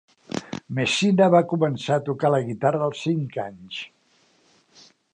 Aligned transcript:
Messina 0.79 1.27
va 1.35 1.41
començar 1.51 1.99
a 1.99 2.03
tocar 2.09 2.33
la 2.37 2.41
guitarra 2.49 2.83
als 2.89 3.07
cinc 3.09 3.41
anys. 3.47 4.87